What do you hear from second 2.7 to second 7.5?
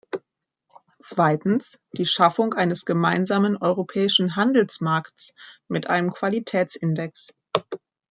gemeinsamen europäischen Handelsmarkts mit einem Qualitätsindex.